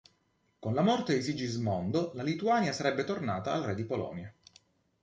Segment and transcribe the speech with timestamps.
[0.57, 4.33] Con la morte di Sigismondo, la Lituania sarebbe tornata al re di Polonia.